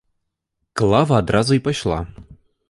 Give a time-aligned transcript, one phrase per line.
[0.81, 1.99] Клава адразу і пайшла.